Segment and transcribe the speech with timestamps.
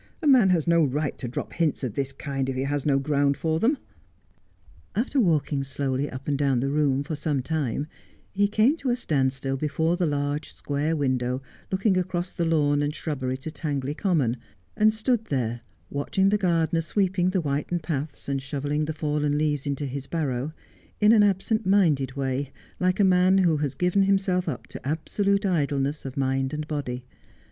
[0.19, 2.97] A man has no right to drop hints of this kind if he has no
[2.97, 5.01] ground for them.' A Plea for the Prisoner.
[5.01, 7.85] 87 After walking slowly up and down the room for some time
[8.35, 12.95] lie came to a standstill before the large square window looking across the lawn and
[12.95, 14.37] shrubbery to Tangley Common,
[14.75, 15.61] and stood there
[15.91, 20.51] watching the gardener sweeping the whitened paths, and shovelling the fallen leaves into his barrow,
[20.99, 25.45] in an absent minded way, like a man who has given himself up to absolute
[25.45, 27.05] idleness of mind and body.